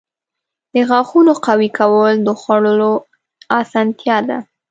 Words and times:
•د 0.73 0.75
غاښونو 0.89 1.33
قوي 1.45 1.69
کول 1.79 2.13
د 2.25 2.29
خوړلو 2.41 2.91
اسانتیا 3.61 4.17
ده. 4.27 4.37